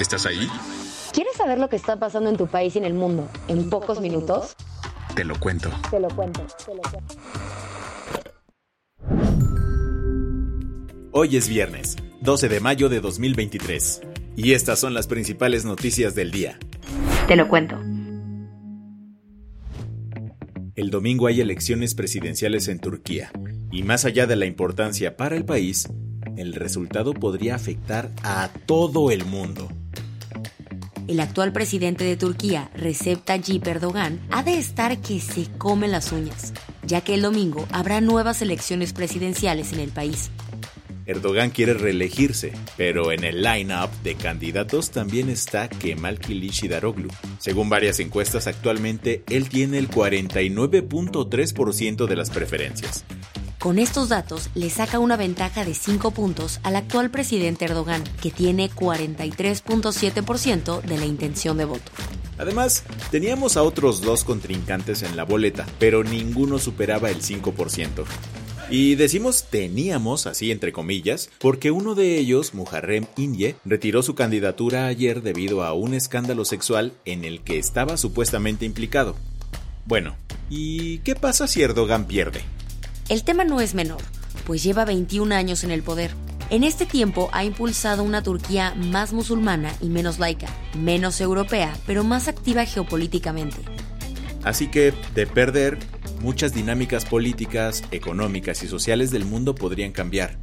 ¿Estás 0.00 0.26
ahí? 0.26 0.48
¿Quieres 1.12 1.34
saber 1.36 1.58
lo 1.58 1.68
que 1.68 1.74
está 1.74 1.98
pasando 1.98 2.30
en 2.30 2.36
tu 2.36 2.46
país 2.46 2.76
y 2.76 2.78
en 2.78 2.84
el 2.84 2.94
mundo 2.94 3.28
en 3.48 3.68
pocos 3.68 4.00
minutos? 4.00 4.54
Te 5.16 5.24
lo 5.24 5.38
cuento. 5.40 5.70
Te 5.90 5.98
lo 5.98 6.08
cuento. 6.08 6.46
Te 6.64 6.74
lo 6.74 6.82
cuento. 6.82 7.08
Hoy 11.10 11.36
es 11.36 11.48
viernes, 11.48 11.96
12 12.20 12.48
de 12.48 12.60
mayo 12.60 12.88
de 12.88 13.00
2023, 13.00 14.02
y 14.36 14.52
estas 14.52 14.78
son 14.78 14.94
las 14.94 15.08
principales 15.08 15.64
noticias 15.64 16.14
del 16.14 16.30
día. 16.30 16.60
Te 17.26 17.34
lo 17.34 17.48
cuento. 17.48 17.76
El 20.76 20.90
domingo 20.90 21.26
hay 21.26 21.40
elecciones 21.40 21.96
presidenciales 21.96 22.68
en 22.68 22.78
Turquía, 22.78 23.32
y 23.72 23.82
más 23.82 24.04
allá 24.04 24.28
de 24.28 24.36
la 24.36 24.46
importancia 24.46 25.16
para 25.16 25.34
el 25.34 25.44
país, 25.44 25.88
el 26.36 26.54
resultado 26.54 27.14
podría 27.14 27.56
afectar 27.56 28.12
a 28.22 28.48
todo 28.66 29.10
el 29.10 29.24
mundo. 29.24 29.68
El 31.08 31.18
actual 31.20 31.52
presidente 31.52 32.04
de 32.04 32.16
Turquía, 32.18 32.70
Recep 32.74 33.24
Tayyip 33.24 33.66
Erdogan, 33.66 34.20
ha 34.30 34.42
de 34.42 34.58
estar 34.58 35.00
que 35.00 35.20
se 35.20 35.46
come 35.56 35.88
las 35.88 36.12
uñas, 36.12 36.52
ya 36.82 37.00
que 37.00 37.14
el 37.14 37.22
domingo 37.22 37.66
habrá 37.72 38.02
nuevas 38.02 38.42
elecciones 38.42 38.92
presidenciales 38.92 39.72
en 39.72 39.80
el 39.80 39.88
país. 39.88 40.30
Erdogan 41.06 41.48
quiere 41.48 41.72
reelegirse, 41.72 42.52
pero 42.76 43.10
en 43.10 43.24
el 43.24 43.42
line-up 43.42 43.88
de 44.02 44.16
candidatos 44.16 44.90
también 44.90 45.30
está 45.30 45.70
Kemal 45.70 46.20
Kılıçdaroğlu. 46.20 47.08
Según 47.38 47.70
varias 47.70 48.00
encuestas 48.00 48.46
actualmente, 48.46 49.24
él 49.30 49.48
tiene 49.48 49.78
el 49.78 49.88
49.3% 49.88 52.06
de 52.06 52.16
las 52.16 52.28
preferencias. 52.28 53.06
Con 53.58 53.78
estos 53.80 54.08
datos, 54.08 54.50
le 54.54 54.70
saca 54.70 55.00
una 55.00 55.16
ventaja 55.16 55.64
de 55.64 55.74
5 55.74 56.12
puntos 56.12 56.60
al 56.62 56.76
actual 56.76 57.10
presidente 57.10 57.64
Erdogan, 57.64 58.04
que 58.22 58.30
tiene 58.30 58.70
43.7% 58.70 60.80
de 60.80 60.96
la 60.96 61.06
intención 61.06 61.56
de 61.56 61.64
voto. 61.64 61.90
Además, 62.38 62.84
teníamos 63.10 63.56
a 63.56 63.64
otros 63.64 64.00
dos 64.00 64.22
contrincantes 64.22 65.02
en 65.02 65.16
la 65.16 65.24
boleta, 65.24 65.66
pero 65.80 66.04
ninguno 66.04 66.60
superaba 66.60 67.10
el 67.10 67.20
5%. 67.20 68.04
Y 68.70 68.94
decimos 68.94 69.46
teníamos, 69.50 70.28
así 70.28 70.52
entre 70.52 70.72
comillas, 70.72 71.28
porque 71.40 71.72
uno 71.72 71.96
de 71.96 72.16
ellos, 72.16 72.54
Muharrem 72.54 73.06
Inye, 73.16 73.56
retiró 73.64 74.04
su 74.04 74.14
candidatura 74.14 74.86
ayer 74.86 75.20
debido 75.20 75.64
a 75.64 75.72
un 75.72 75.94
escándalo 75.94 76.44
sexual 76.44 76.92
en 77.04 77.24
el 77.24 77.40
que 77.40 77.58
estaba 77.58 77.96
supuestamente 77.96 78.66
implicado. 78.66 79.16
Bueno, 79.84 80.14
¿y 80.48 80.98
qué 80.98 81.16
pasa 81.16 81.48
si 81.48 81.62
Erdogan 81.62 82.06
pierde? 82.06 82.42
El 83.08 83.24
tema 83.24 83.44
no 83.44 83.62
es 83.62 83.74
menor, 83.74 84.02
pues 84.44 84.62
lleva 84.62 84.84
21 84.84 85.34
años 85.34 85.64
en 85.64 85.70
el 85.70 85.82
poder. 85.82 86.10
En 86.50 86.62
este 86.62 86.84
tiempo 86.84 87.30
ha 87.32 87.42
impulsado 87.42 88.02
una 88.02 88.22
Turquía 88.22 88.74
más 88.74 89.14
musulmana 89.14 89.74
y 89.80 89.88
menos 89.88 90.18
laica, 90.18 90.48
menos 90.76 91.22
europea, 91.22 91.74
pero 91.86 92.04
más 92.04 92.28
activa 92.28 92.66
geopolíticamente. 92.66 93.56
Así 94.44 94.68
que, 94.68 94.92
de 95.14 95.26
perder, 95.26 95.78
muchas 96.20 96.52
dinámicas 96.52 97.06
políticas, 97.06 97.82
económicas 97.92 98.62
y 98.62 98.68
sociales 98.68 99.10
del 99.10 99.24
mundo 99.24 99.54
podrían 99.54 99.92
cambiar. 99.92 100.36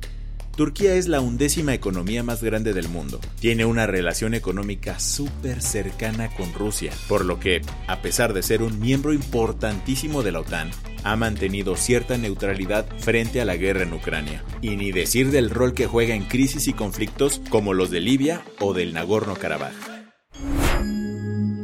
Turquía 0.56 0.96
es 0.96 1.08
la 1.08 1.22
undécima 1.22 1.76
economía 1.76 2.24
más 2.24 2.42
grande 2.42 2.74
del 2.74 2.90
mundo. 2.90 3.20
Tiene 3.40 3.66
una 3.66 3.86
relación 3.86 4.34
económica 4.34 4.98
súper 4.98 5.62
cercana 5.62 6.34
con 6.36 6.52
Rusia, 6.54 6.94
por 7.08 7.26
lo 7.26 7.40
que, 7.40 7.62
a 7.86 8.02
pesar 8.02 8.34
de 8.34 8.42
ser 8.42 8.64
un 8.64 8.80
miembro 8.80 9.14
importantísimo 9.14 10.24
de 10.24 10.32
la 10.32 10.40
OTAN, 10.40 10.72
ha 11.06 11.16
mantenido 11.16 11.78
cierta 11.78 12.18
neutralidad 12.18 12.86
frente 12.98 13.40
a 13.40 13.46
la 13.46 13.56
guerra 13.56 13.84
en 13.84 13.94
Ucrania. 13.94 14.44
Y 14.62 14.76
ni 14.76 14.92
decir 14.92 15.30
del 15.32 15.52
rol 15.52 15.74
que 15.74 15.86
juega 15.86 16.16
en 16.16 16.26
crisis 16.26 16.68
y 16.68 16.74
conflictos 16.74 17.42
como 17.50 17.74
los 17.74 17.92
de 17.92 18.02
Libia 18.02 18.42
o 18.60 18.74
del 18.74 18.94
Nagorno-Karabaj. 18.94 19.74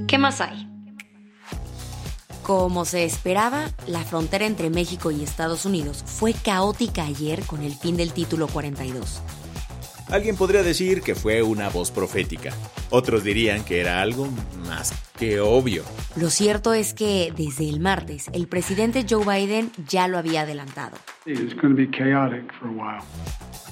¿Qué 0.08 0.18
más 0.18 0.42
hay? 0.42 0.70
Como 2.44 2.86
se 2.86 3.04
esperaba, 3.04 3.72
la 3.88 4.04
frontera 4.04 4.46
entre 4.46 4.70
México 4.70 5.10
y 5.10 5.24
Estados 5.24 5.66
Unidos 5.66 6.04
fue 6.06 6.34
caótica 6.34 7.04
ayer 7.04 7.42
con 7.44 7.64
el 7.64 7.74
fin 7.74 7.98
del 7.98 8.14
título 8.14 8.48
42. 8.48 9.22
Alguien 10.10 10.36
podría 10.36 10.62
decir 10.62 11.02
que 11.02 11.16
fue 11.16 11.42
una 11.42 11.70
voz 11.70 11.90
profética. 11.90 12.54
Otros 12.92 13.24
dirían 13.24 13.64
que 13.64 13.80
era 13.80 14.02
algo 14.02 14.28
más 14.68 14.94
que 15.18 15.40
obvio. 15.40 15.84
Lo 16.18 16.30
cierto 16.30 16.74
es 16.74 16.94
que 16.94 17.34
desde 17.36 17.70
el 17.70 17.80
martes 17.80 18.30
el 18.34 18.48
presidente 18.48 19.06
Joe 19.10 19.26
Biden 19.26 19.72
ya 19.88 20.08
lo 20.08 20.18
había 20.18 20.42
adelantado. 20.42 20.98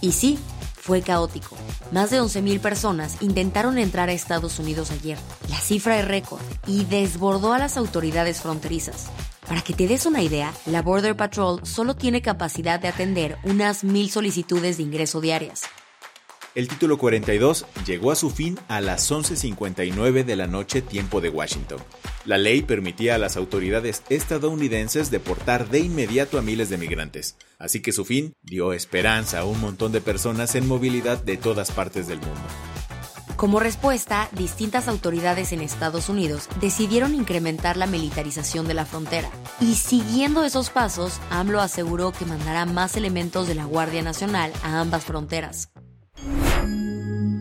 Y 0.02 0.14
sí, 0.14 0.40
fue 0.76 1.02
caótico. 1.02 1.58
Más 1.92 2.12
de 2.12 2.22
11.000 2.22 2.60
personas 2.62 3.22
intentaron 3.22 3.78
entrar 3.78 4.10
a 4.10 4.14
Estados 4.14 4.58
Unidos 4.58 4.90
ayer. 4.92 5.18
La 5.50 5.58
cifra 5.58 6.00
es 6.00 6.08
récord 6.08 6.42
y 6.66 6.86
desbordó 6.86 7.54
a 7.54 7.60
las 7.60 7.78
autoridades 7.78 8.42
fronterizas. 8.42 9.12
Para 9.48 9.62
que 9.62 9.74
te 9.74 9.88
des 9.88 10.06
una 10.06 10.22
idea, 10.22 10.54
la 10.68 10.82
Border 10.82 11.16
Patrol 11.16 11.60
solo 11.66 11.96
tiene 11.96 12.22
capacidad 12.22 12.80
de 12.80 12.88
atender 12.88 13.38
unas 13.44 13.84
mil 13.84 14.10
solicitudes 14.10 14.78
de 14.78 14.84
ingreso 14.84 15.20
diarias. 15.20 15.64
El 16.60 16.68
título 16.68 16.98
42 16.98 17.66
llegó 17.86 18.12
a 18.12 18.18
su 18.18 18.30
fin 18.30 18.60
a 18.68 18.82
las 18.82 19.10
11.59 19.10 20.26
de 20.26 20.36
la 20.36 20.46
noche 20.46 20.82
tiempo 20.82 21.22
de 21.22 21.30
Washington. 21.30 21.80
La 22.26 22.38
ley 22.38 22.64
permitía 22.64 23.16
a 23.16 23.18
las 23.18 23.38
autoridades 23.38 24.04
estadounidenses 24.10 25.10
deportar 25.10 25.70
de 25.70 25.80
inmediato 25.80 26.38
a 26.38 26.42
miles 26.42 26.70
de 26.70 26.78
migrantes, 26.78 27.38
así 27.60 27.82
que 27.82 27.94
su 27.94 28.04
fin 28.04 28.34
dio 28.42 28.74
esperanza 28.74 29.40
a 29.40 29.46
un 29.46 29.62
montón 29.62 29.94
de 29.94 30.02
personas 30.02 30.54
en 30.56 30.68
movilidad 30.68 31.24
de 31.24 31.38
todas 31.38 31.72
partes 31.72 32.10
del 32.10 32.20
mundo. 32.20 32.42
Como 33.38 33.62
respuesta, 33.62 34.28
distintas 34.34 34.90
autoridades 34.90 35.54
en 35.54 35.62
Estados 35.62 36.10
Unidos 36.10 36.50
decidieron 36.60 37.16
incrementar 37.16 37.78
la 37.78 37.88
militarización 37.88 38.68
de 38.68 38.74
la 38.74 38.86
frontera. 38.86 39.30
Y 39.62 39.76
siguiendo 39.76 40.44
esos 40.44 40.70
pasos, 40.72 41.22
AMLO 41.30 41.62
aseguró 41.62 42.12
que 42.12 42.26
mandará 42.26 42.66
más 42.66 42.98
elementos 42.98 43.48
de 43.48 43.56
la 43.56 43.64
Guardia 43.64 44.02
Nacional 44.02 44.52
a 44.62 44.82
ambas 44.82 45.06
fronteras. 45.06 45.70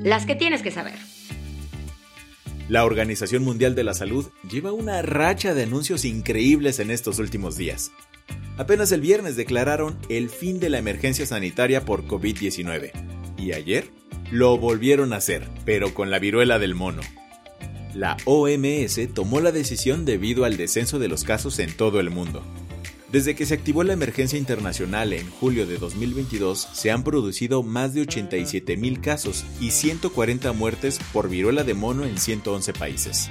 Las 0.03 0.27
que 0.27 0.37
tienes 0.37 0.63
que 0.63 0.71
saber. 0.71 0.95
La 2.69 2.85
Organización 2.85 3.43
Mundial 3.43 3.75
de 3.75 3.83
la 3.83 3.95
Salud 3.95 4.27
lleva 4.49 4.73
una 4.73 5.03
racha 5.03 5.55
de 5.55 5.65
anuncios 5.65 6.05
increíbles 6.05 6.79
en 6.79 6.91
estos 6.91 7.19
últimos 7.19 7.57
días. 7.57 7.91
Apenas 8.59 8.93
el 8.93 9.01
viernes 9.01 9.37
declararon 9.37 9.99
el 10.09 10.31
fin 10.31 10.61
de 10.61 10.71
la 10.71 10.79
emergencia 10.79 11.27
sanitaria 11.27 11.85
por 11.85 12.07
COVID-19 12.07 12.93
y 13.39 13.53
ayer 13.53 13.91
lo 14.31 14.57
volvieron 14.57 15.13
a 15.13 15.17
hacer, 15.17 15.49
pero 15.65 15.95
con 15.95 16.11
la 16.11 16.19
viruela 16.19 16.59
del 16.59 16.75
mono. 16.75 17.03
La 17.95 18.17
OMS 18.25 19.01
tomó 19.15 19.41
la 19.41 19.51
decisión 19.51 20.05
debido 20.05 20.45
al 20.45 20.57
descenso 20.57 20.99
de 20.99 21.09
los 21.09 21.25
casos 21.25 21.59
en 21.59 21.77
todo 21.77 21.99
el 21.99 22.11
mundo. 22.11 22.45
Desde 23.11 23.35
que 23.35 23.47
se 23.47 23.55
activó 23.55 23.85
la 23.85 23.95
emergencia 23.95 24.39
internacional 24.39 25.15
en 25.15 25.31
julio 25.31 25.67
de 25.67 25.79
2022, 25.79 26.69
se 26.75 26.91
han 26.91 27.05
producido 27.05 27.63
más 27.63 27.95
de 27.95 28.03
87 28.03 28.77
mil 28.77 29.01
casos 29.01 29.47
y 29.61 29.71
140 29.71 30.53
muertes 30.53 30.99
por 31.15 31.31
viruela 31.31 31.65
de 31.65 31.73
mono 31.73 32.05
en 32.05 32.19
111 32.19 32.75
países. 32.75 33.31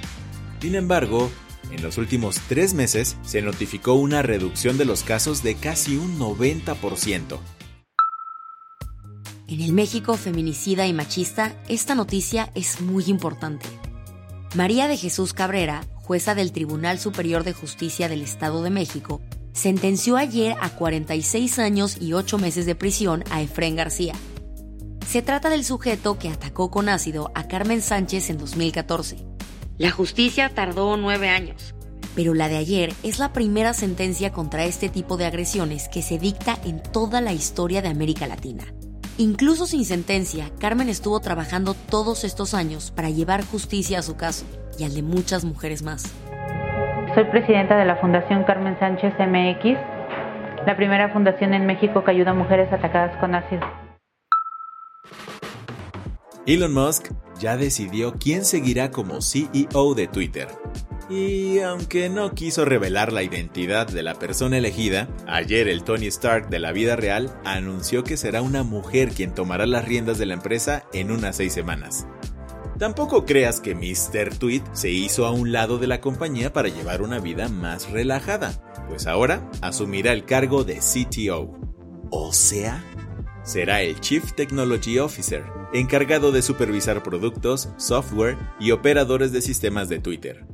Sin 0.60 0.74
embargo, 0.74 1.30
en 1.70 1.80
los 1.80 1.96
últimos 1.96 2.40
tres 2.48 2.74
meses 2.74 3.16
se 3.22 3.40
notificó 3.40 3.94
una 3.94 4.20
reducción 4.22 4.78
de 4.78 4.84
los 4.84 5.04
casos 5.04 5.44
de 5.44 5.54
casi 5.54 5.96
un 5.96 6.18
90%. 6.18 7.38
En 9.46 9.60
el 9.60 9.72
México 9.72 10.16
feminicida 10.16 10.88
y 10.88 10.92
machista, 10.92 11.56
esta 11.68 11.94
noticia 11.94 12.50
es 12.56 12.80
muy 12.80 13.04
importante. 13.04 13.66
María 14.56 14.88
de 14.88 14.96
Jesús 14.96 15.34
Cabrera, 15.34 15.86
jueza 15.94 16.34
del 16.34 16.52
Tribunal 16.52 16.98
Superior 16.98 17.44
de 17.44 17.52
Justicia 17.52 18.08
del 18.08 18.22
Estado 18.22 18.62
de 18.62 18.70
México, 18.70 19.20
sentenció 19.58 20.16
ayer 20.16 20.56
a 20.60 20.70
46 20.70 21.58
años 21.58 21.96
y 22.00 22.12
8 22.12 22.38
meses 22.38 22.64
de 22.64 22.76
prisión 22.76 23.24
a 23.30 23.42
Efrén 23.42 23.74
García. 23.74 24.14
Se 25.06 25.20
trata 25.20 25.50
del 25.50 25.64
sujeto 25.64 26.18
que 26.18 26.28
atacó 26.28 26.70
con 26.70 26.88
ácido 26.88 27.32
a 27.34 27.48
Carmen 27.48 27.82
Sánchez 27.82 28.30
en 28.30 28.38
2014. 28.38 29.16
La 29.76 29.90
justicia 29.90 30.54
tardó 30.54 30.96
nueve 30.96 31.28
años. 31.28 31.74
pero 32.14 32.34
la 32.34 32.48
de 32.48 32.56
ayer 32.56 32.92
es 33.04 33.20
la 33.20 33.32
primera 33.32 33.72
sentencia 33.74 34.32
contra 34.32 34.64
este 34.64 34.88
tipo 34.88 35.16
de 35.16 35.26
agresiones 35.26 35.88
que 35.88 36.02
se 36.02 36.18
dicta 36.18 36.58
en 36.64 36.82
toda 36.82 37.20
la 37.20 37.32
historia 37.32 37.80
de 37.80 37.88
América 37.88 38.26
Latina. 38.26 38.64
Incluso 39.18 39.68
sin 39.68 39.84
sentencia, 39.84 40.50
Carmen 40.58 40.88
estuvo 40.88 41.20
trabajando 41.20 41.74
todos 41.74 42.24
estos 42.24 42.54
años 42.54 42.90
para 42.90 43.10
llevar 43.10 43.44
justicia 43.44 44.00
a 44.00 44.02
su 44.02 44.16
caso 44.16 44.44
y 44.78 44.84
al 44.84 44.94
de 44.94 45.02
muchas 45.02 45.44
mujeres 45.44 45.82
más. 45.82 46.04
Soy 47.14 47.24
presidenta 47.24 47.76
de 47.76 47.84
la 47.84 47.96
Fundación 47.96 48.44
Carmen 48.44 48.76
Sánchez 48.78 49.14
MX, 49.18 49.78
la 50.66 50.76
primera 50.76 51.08
fundación 51.08 51.54
en 51.54 51.64
México 51.64 52.04
que 52.04 52.10
ayuda 52.10 52.32
a 52.32 52.34
mujeres 52.34 52.72
atacadas 52.72 53.16
con 53.18 53.34
ácido. 53.34 53.62
Elon 56.46 56.72
Musk 56.72 57.08
ya 57.40 57.56
decidió 57.56 58.14
quién 58.18 58.44
seguirá 58.44 58.90
como 58.90 59.20
CEO 59.22 59.94
de 59.94 60.06
Twitter. 60.06 60.48
Y 61.08 61.60
aunque 61.60 62.10
no 62.10 62.32
quiso 62.32 62.66
revelar 62.66 63.12
la 63.12 63.22
identidad 63.22 63.86
de 63.86 64.02
la 64.02 64.14
persona 64.14 64.58
elegida, 64.58 65.08
ayer 65.26 65.68
el 65.68 65.84
Tony 65.84 66.06
Stark 66.08 66.50
de 66.50 66.58
la 66.58 66.72
vida 66.72 66.96
real 66.96 67.30
anunció 67.44 68.04
que 68.04 68.18
será 68.18 68.42
una 68.42 68.62
mujer 68.62 69.10
quien 69.10 69.34
tomará 69.34 69.66
las 69.66 69.86
riendas 69.86 70.18
de 70.18 70.26
la 70.26 70.34
empresa 70.34 70.84
en 70.92 71.10
unas 71.10 71.36
seis 71.36 71.54
semanas. 71.54 72.06
Tampoco 72.78 73.26
creas 73.26 73.60
que 73.60 73.74
Mr. 73.74 74.38
Tweet 74.38 74.62
se 74.72 74.90
hizo 74.90 75.26
a 75.26 75.32
un 75.32 75.50
lado 75.50 75.78
de 75.78 75.88
la 75.88 76.00
compañía 76.00 76.52
para 76.52 76.68
llevar 76.68 77.02
una 77.02 77.18
vida 77.18 77.48
más 77.48 77.90
relajada, 77.90 78.52
pues 78.88 79.08
ahora 79.08 79.50
asumirá 79.60 80.12
el 80.12 80.24
cargo 80.24 80.62
de 80.62 80.78
CTO. 80.78 81.58
O 82.10 82.32
sea, 82.32 82.84
será 83.42 83.82
el 83.82 83.98
Chief 83.98 84.32
Technology 84.32 85.00
Officer, 85.00 85.42
encargado 85.72 86.30
de 86.30 86.40
supervisar 86.40 87.02
productos, 87.02 87.68
software 87.78 88.38
y 88.60 88.70
operadores 88.70 89.32
de 89.32 89.42
sistemas 89.42 89.88
de 89.88 89.98
Twitter. 89.98 90.46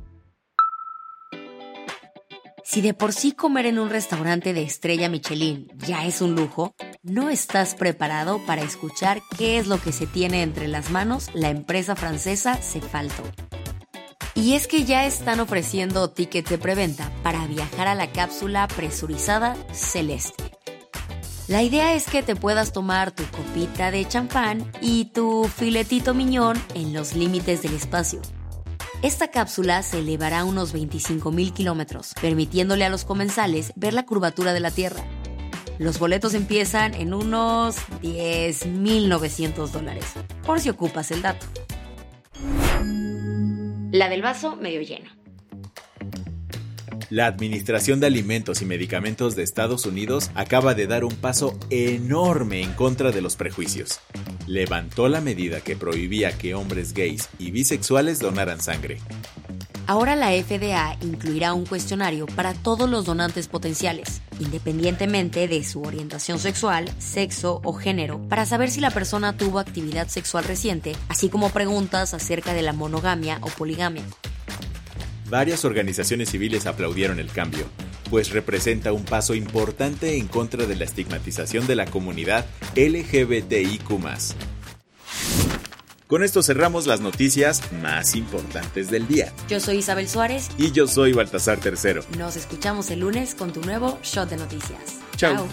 Si 2.63 2.81
de 2.81 2.95
por 2.95 3.13
sí 3.13 3.33
comer 3.33 3.67
en 3.67 3.77
un 3.77 3.91
restaurante 3.91 4.51
de 4.51 4.63
estrella 4.63 5.09
Michelin 5.09 5.67
ya 5.77 6.07
es 6.07 6.21
un 6.21 6.33
lujo, 6.33 6.73
no 7.05 7.29
estás 7.29 7.75
preparado 7.75 8.39
para 8.47 8.63
escuchar 8.63 9.21
qué 9.37 9.59
es 9.59 9.67
lo 9.67 9.79
que 9.79 9.91
se 9.91 10.07
tiene 10.07 10.41
entre 10.41 10.67
las 10.67 10.89
manos 10.89 11.29
la 11.33 11.49
empresa 11.49 11.95
francesa 11.95 12.55
Cefalto. 12.55 13.23
Y 14.33 14.55
es 14.55 14.67
que 14.67 14.85
ya 14.85 15.05
están 15.05 15.39
ofreciendo 15.39 16.09
tickets 16.09 16.49
de 16.49 16.57
preventa 16.57 17.11
para 17.23 17.45
viajar 17.45 17.87
a 17.87 17.95
la 17.95 18.11
cápsula 18.11 18.67
presurizada 18.67 19.55
Celeste. 19.71 20.43
La 21.47 21.61
idea 21.61 21.93
es 21.93 22.07
que 22.07 22.23
te 22.23 22.35
puedas 22.35 22.73
tomar 22.73 23.11
tu 23.11 23.23
copita 23.25 23.91
de 23.91 24.07
champán 24.07 24.69
y 24.81 25.05
tu 25.05 25.47
filetito 25.47 26.15
miñón 26.15 26.59
en 26.73 26.91
los 26.91 27.13
límites 27.13 27.61
del 27.61 27.75
espacio 27.75 28.19
esta 29.05 29.27
cápsula 29.27 29.83
se 29.83 29.99
elevará 29.99 30.39
a 30.39 30.45
unos 30.45 30.73
25.000 30.73 31.53
kilómetros, 31.53 32.15
permitiéndole 32.19 32.85
a 32.85 32.89
los 32.89 33.05
comensales 33.05 33.71
ver 33.75 33.93
la 33.93 34.03
curvatura 34.03 34.51
de 34.51 34.59
la 34.59 34.71
Tierra. 34.71 35.03
Los 35.77 35.99
boletos 35.99 36.33
empiezan 36.33 36.93
en 36.93 37.13
unos 37.13 37.75
10.900 38.01 39.69
dólares, 39.69 40.05
por 40.45 40.59
si 40.59 40.69
ocupas 40.69 41.11
el 41.11 41.21
dato. 41.21 41.45
La 43.91 44.09
del 44.09 44.21
vaso 44.21 44.55
medio 44.55 44.81
lleno. 44.81 45.09
La 47.09 47.27
Administración 47.27 47.99
de 47.99 48.07
Alimentos 48.07 48.61
y 48.61 48.65
Medicamentos 48.65 49.35
de 49.35 49.43
Estados 49.43 49.85
Unidos 49.85 50.31
acaba 50.33 50.73
de 50.73 50.87
dar 50.87 51.03
un 51.03 51.15
paso 51.15 51.57
enorme 51.69 52.61
en 52.61 52.73
contra 52.73 53.11
de 53.11 53.21
los 53.21 53.35
prejuicios. 53.35 53.99
Levantó 54.47 55.07
la 55.07 55.21
medida 55.21 55.61
que 55.61 55.75
prohibía 55.75 56.37
que 56.37 56.55
hombres 56.55 56.93
gays 56.93 57.29
y 57.37 57.51
bisexuales 57.51 58.19
donaran 58.19 58.59
sangre. 58.59 58.99
Ahora 59.87 60.15
la 60.15 60.31
FDA 60.31 60.97
incluirá 61.01 61.53
un 61.53 61.65
cuestionario 61.65 62.25
para 62.25 62.55
todos 62.55 62.89
los 62.89 63.05
donantes 63.05 63.47
potenciales, 63.47 64.21
independientemente 64.39 65.47
de 65.47 65.63
su 65.63 65.83
orientación 65.83 66.39
sexual, 66.39 66.89
sexo 66.97 67.61
o 67.63 67.73
género, 67.73 68.19
para 68.27 68.47
saber 68.47 68.71
si 68.71 68.81
la 68.81 68.89
persona 68.89 69.37
tuvo 69.37 69.59
actividad 69.59 70.07
sexual 70.07 70.43
reciente, 70.43 70.95
así 71.07 71.29
como 71.29 71.51
preguntas 71.51 72.15
acerca 72.15 72.53
de 72.53 72.63
la 72.63 72.73
monogamia 72.73 73.37
o 73.41 73.47
poligamia. 73.47 74.03
Varias 75.29 75.65
organizaciones 75.65 76.29
civiles 76.29 76.65
aplaudieron 76.65 77.19
el 77.19 77.29
cambio, 77.29 77.65
pues 78.09 78.31
representa 78.31 78.91
un 78.91 79.05
paso 79.05 79.35
importante 79.35 80.17
en 80.17 80.27
contra 80.27 80.65
de 80.65 80.75
la 80.75 80.85
estigmatización 80.85 81.67
de 81.67 81.75
la 81.75 81.85
comunidad 81.85 82.47
LGBTIQ. 82.75 83.91
Con 86.07 86.23
esto 86.23 86.43
cerramos 86.43 86.85
las 86.85 87.01
noticias 87.01 87.71
más 87.81 88.15
importantes 88.15 88.91
del 88.91 89.07
día. 89.07 89.33
Yo 89.49 89.59
soy 89.59 89.77
Isabel 89.77 90.07
Suárez. 90.07 90.49
Y 90.55 90.71
yo 90.71 90.87
soy 90.87 91.13
Baltasar 91.13 91.59
Tercero. 91.59 92.03
Nos 92.19 92.35
escuchamos 92.35 92.91
el 92.91 92.99
lunes 92.99 93.33
con 93.33 93.51
tu 93.51 93.61
nuevo 93.61 93.97
Shot 94.03 94.29
de 94.29 94.37
Noticias. 94.37 94.99
Chao. 95.15 95.47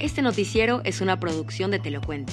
Este 0.00 0.22
noticiero 0.22 0.80
es 0.82 1.00
una 1.00 1.20
producción 1.20 1.70
de 1.70 1.78
Te 1.78 1.92
lo 1.92 2.00
cuento. 2.00 2.32